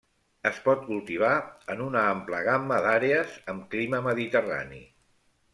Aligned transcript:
Es 0.49 0.55
pot 0.67 0.79
cultivar 0.85 1.33
en 1.75 1.83
una 1.89 2.01
àmplia 2.15 2.41
gamma 2.49 2.81
d'àrees 2.87 3.39
amb 3.55 3.71
clima 3.75 4.01
mediterrani. 4.11 4.83